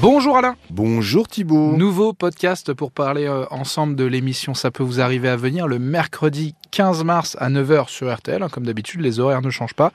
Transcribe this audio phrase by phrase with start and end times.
[0.00, 0.56] Bonjour Alain.
[0.70, 1.76] Bonjour Thibault.
[1.76, 5.78] Nouveau podcast pour parler euh, ensemble de l'émission Ça peut vous arriver à venir le
[5.78, 8.44] mercredi 15 mars à 9h sur RTL.
[8.50, 9.92] Comme d'habitude, les horaires ne changent pas.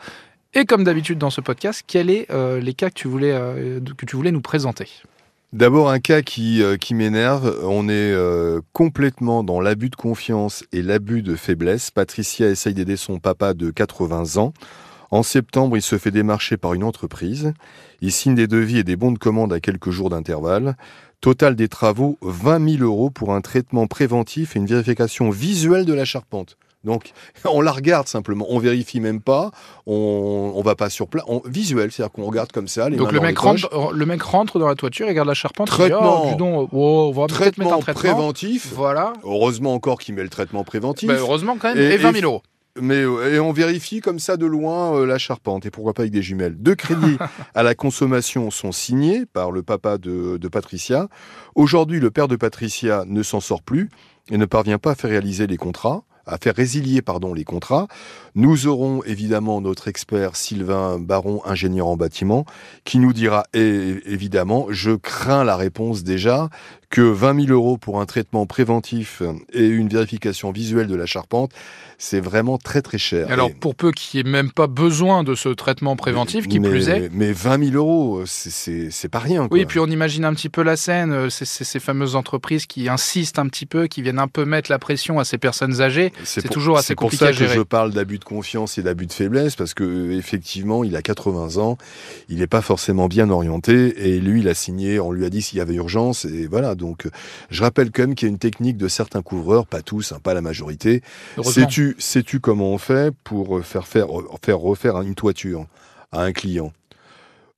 [0.54, 3.80] Et comme d'habitude dans ce podcast, quels sont euh, les cas que tu, voulais, euh,
[3.98, 4.88] que tu voulais nous présenter?
[5.54, 7.60] D'abord un cas qui, euh, qui m'énerve.
[7.62, 11.92] On est euh, complètement dans l'abus de confiance et l'abus de faiblesse.
[11.92, 14.54] Patricia essaye d'aider son papa de 80 ans.
[15.14, 17.54] En septembre, il se fait démarcher par une entreprise.
[18.02, 20.76] Il signe des devis et des bons de commande à quelques jours d'intervalle.
[21.22, 25.94] Total des travaux, 20 000 euros pour un traitement préventif et une vérification visuelle de
[25.94, 26.58] la charpente.
[26.84, 27.12] Donc,
[27.46, 29.52] on la regarde simplement, on vérifie même pas,
[29.86, 32.90] on, on va pas sur place, on, visuel, c'est-à-dire qu'on regarde comme ça.
[32.90, 35.70] Les Donc le mec, rentre, le mec rentre dans la toiture, il regarde la charpente,
[35.70, 36.38] il dit, Traitement.
[36.42, 37.94] oh, oh, on va peut-être mettre traitement un traitement.
[38.16, 38.74] préventif.
[38.74, 39.14] Voilà.
[39.24, 41.08] Heureusement encore qu'il met le traitement préventif.
[41.08, 42.42] Bah, heureusement quand même, Et- et, 20 et- 000 euros.
[42.82, 46.04] Mais euh, et on vérifie comme ça de loin euh, la charpente et pourquoi pas
[46.04, 46.56] avec des jumelles.
[46.58, 47.18] Deux crédits
[47.54, 51.08] à la consommation sont signés par le papa de, de Patricia.
[51.54, 53.90] Aujourd'hui, le père de Patricia ne s'en sort plus
[54.32, 57.88] et ne parvient pas à faire réaliser les contrats, à faire résilier pardon les contrats.
[58.34, 62.46] Nous aurons évidemment notre expert Sylvain Baron, ingénieur en bâtiment,
[62.86, 66.50] qui nous dira et, évidemment, je crains la réponse déjà
[66.94, 71.52] que 20 000 euros pour un traitement préventif et une vérification visuelle de la charpente,
[71.98, 73.32] c'est vraiment très très cher.
[73.32, 76.60] Alors Et- pour peu qu'il n'y ait même pas besoin de ce traitement préventif, qui
[76.60, 77.10] mais, plus est.
[77.12, 79.48] Mais 20 000 euros, c'est- pas rien.
[79.48, 79.58] Quoi.
[79.58, 82.90] Oui, puis on imagine un petit peu la scène, euh, c'est ces fameuses entreprises qui
[82.90, 86.14] insistent un petit peu, qui viennent un peu mettre la pression à ces personnes âgées.
[86.24, 87.50] c'est toujours assez c'est pour compliqué ça à gérer.
[87.54, 90.96] que je parle d'abus de confiance et d'abus de faiblesse, parce que euh, effectivement, il
[90.96, 91.80] a 80 ans,
[92.30, 95.42] il n'est pas forcément bien orienté, et lui, il a signé, on lui a dit
[95.42, 96.76] s'il y avait urgence, et voilà.
[96.84, 97.08] Donc,
[97.50, 100.20] je rappelle quand même qu'il y a une technique de certains couvreurs, pas tous, hein,
[100.22, 101.02] pas la majorité.
[101.42, 104.08] Sais-tu sais-tu comment on fait pour euh, faire, faire,
[104.44, 105.66] faire refaire une toiture
[106.12, 106.74] à un client?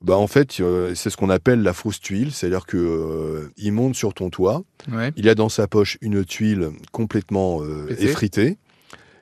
[0.02, 3.72] Bah en fait, euh, c'est ce qu'on appelle la fausse tuile, c'est-à-dire que euh, il
[3.72, 5.12] monte sur ton toit, Ouais.
[5.16, 8.58] il a dans sa poche une tuile complètement euh, effritée.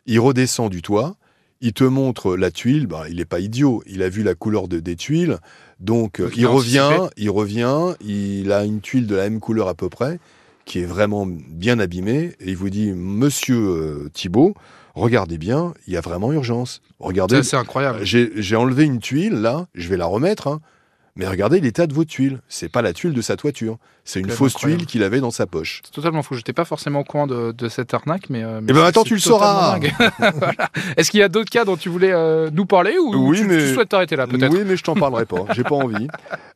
[0.06, 1.16] Il redescend du toit.
[1.64, 2.86] Il te montre la tuile.
[2.88, 3.82] Bah, il n'est pas idiot.
[3.88, 5.38] Il a vu la couleur de, des tuiles.
[5.80, 7.94] Donc, Donc, il revient, il revient.
[8.06, 10.20] Il a une tuile de la même couleur à peu près,
[10.66, 12.34] qui est vraiment bien abîmée.
[12.42, 14.54] Et il vous dit, Monsieur euh, Thibault,
[14.94, 16.82] regardez bien, il y a vraiment urgence.
[17.00, 18.00] Regardez, C'est incroyable.
[18.04, 19.68] j'ai j'ai enlevé une tuile là.
[19.74, 20.48] Je vais la remettre.
[20.48, 20.62] hein.
[21.16, 22.40] Mais regardez l'état de vos tuiles.
[22.48, 23.78] C'est pas la tuile de sa toiture.
[24.04, 24.80] C'est une fausse incroyable.
[24.82, 25.82] tuile qu'il avait dans sa poche.
[25.86, 26.34] C'est totalement fou.
[26.36, 28.44] J'étais pas forcément au courant de, de cette arnaque, mais.
[28.44, 29.78] euh, mais Eh ben, attends, tu le sauras.
[30.20, 30.70] Voilà.
[30.98, 33.46] Est-ce qu'il y a d'autres cas dont tu voulais euh, nous parler ou Oui, tu,
[33.46, 34.52] mais- tu souhaites t'arrêter là peut-être?
[34.52, 35.46] Oui, mais je t'en parlerai pas.
[35.54, 36.08] J'ai pas envie.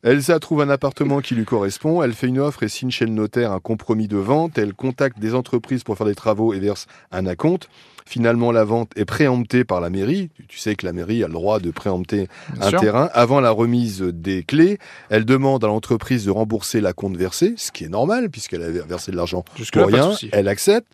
[0.02, 2.02] Elsa trouve un appartement qui lui correspond.
[2.02, 4.58] Elle fait une offre et signe chez le notaire un compromis de vente.
[4.58, 7.68] Elle contacte des entreprises pour faire des travaux et verse un acompte.
[8.08, 10.30] Finalement, la vente est préemptée par la mairie.
[10.48, 12.80] Tu- sais que la mairie a le droit de préempter Bien un sûr.
[12.80, 14.78] terrain avant la remise des clés.
[15.10, 18.70] Elle demande à l'entreprise de rembourser la compte versée, ce qui est normal puisqu'elle a
[18.70, 20.12] versé de l'argent pour rien.
[20.32, 20.88] Elle accepte.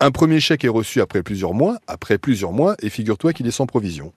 [0.00, 1.78] Un premier chèque est reçu après plusieurs mois.
[1.86, 4.12] Après plusieurs mois, et figure-toi qu'il est sans provision.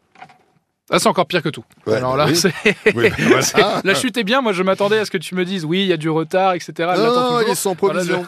[0.94, 1.64] Ah, c'est encore pire que tout.
[1.88, 2.36] Ouais, Alors bah là, oui.
[2.36, 2.54] c'est-
[2.96, 3.42] Oui, bah voilà.
[3.42, 4.42] c'est- la chute est bien.
[4.42, 6.54] Moi, je m'attendais à ce que tu me dises, oui, il y a du retard,
[6.54, 6.74] etc.
[6.80, 7.42] Non, non, toujours.
[7.48, 8.26] il est sans Voilà, provision.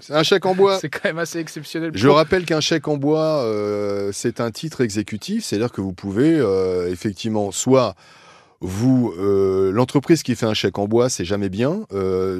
[0.00, 0.78] C'est un chèque en bois.
[0.80, 1.90] C'est quand même assez exceptionnel.
[1.94, 6.34] Je rappelle qu'un chèque en bois, euh, c'est un titre exécutif, c'est-à-dire que vous pouvez
[6.34, 7.94] euh, effectivement soit
[8.60, 11.80] vous, euh, l'entreprise qui fait un chèque en bois, c'est jamais bien.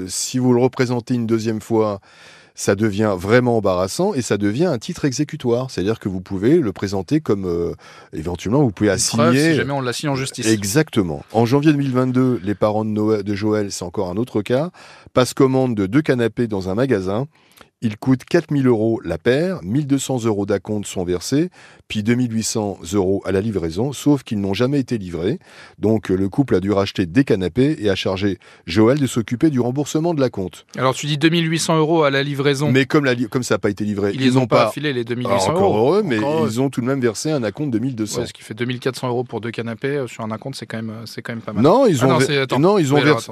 [0.08, 2.00] Si vous le représentez une deuxième fois,
[2.56, 6.72] ça devient vraiment embarrassant et ça devient un titre exécutoire, c'est-à-dire que vous pouvez le
[6.72, 7.74] présenter comme euh,
[8.14, 9.50] éventuellement vous pouvez Une preuve, assigner.
[9.52, 10.46] si jamais on l'assigne en justice.
[10.46, 11.22] Exactement.
[11.32, 14.70] En janvier 2022, les parents de, Noël, de Joël, c'est encore un autre cas,
[15.12, 17.28] passent commande de deux canapés dans un magasin.
[17.82, 21.50] Ils coûtent 4000 euros la paire, 1200 euros d'acompte sont versés,
[21.88, 25.38] puis 2800 euros à la livraison, sauf qu'ils n'ont jamais été livrés.
[25.78, 29.50] Donc euh, le couple a dû racheter des canapés et a chargé Joël de s'occuper
[29.50, 30.64] du remboursement de la compte.
[30.78, 32.72] Alors, tu dis 2800 euros à la livraison.
[32.72, 34.94] Mais comme, la li- comme ça n'a pas été livré, ils les ont pas affilés,
[34.94, 35.86] les 2800 Alors, encore euros.
[35.96, 38.20] heureux, mais Encore ils ont tout de même versé un acompte de 1200.
[38.20, 40.78] Ouais, ce qui fait 2400 euros pour deux canapés euh, sur un acompte, c'est quand
[40.78, 41.62] même, euh, c'est quand même pas mal.
[41.62, 42.58] non, ils Ah ont, non, c'est- attends.
[42.58, 43.30] non, ils ont versé.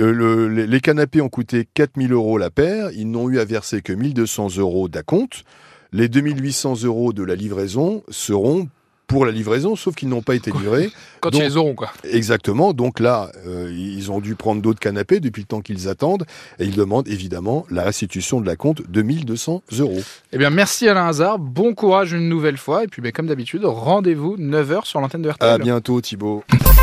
[0.00, 2.90] Euh, le- les, les canapés ont coûté 4000 euros la paire.
[2.92, 5.44] Ils n'ont eu à verser que 1200 euros d'acompte.
[5.92, 8.68] Les 2800 euros de la livraison seront
[9.06, 10.90] pour la livraison, sauf qu'ils n'ont pas été livrés.
[11.20, 11.92] Quand Donc- ils les auront, quoi.
[12.10, 12.72] Exactement.
[12.72, 16.24] Donc là, euh, ils ont dû prendre d'autres canapés depuis le temps qu'ils attendent.
[16.58, 20.00] Et ils demandent évidemment la restitution de la compte de 1200 euros.
[20.32, 21.38] Eh bien, merci Alain Hazard.
[21.38, 22.82] Bon courage une nouvelle fois.
[22.82, 25.48] Et puis, ben, comme d'habitude, rendez-vous 9h sur l'antenne de RTL.
[25.50, 26.42] À bientôt, Thibaut.